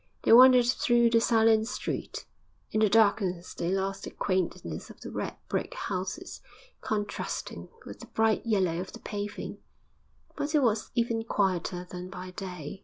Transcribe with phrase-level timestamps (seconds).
[0.23, 2.25] They wandered through the silent street;
[2.71, 6.41] in the darkness they lost the quaintness of the red brick houses,
[6.81, 9.59] contrasting with the bright yellow of the paving,
[10.35, 12.79] but it was even quieter than by day.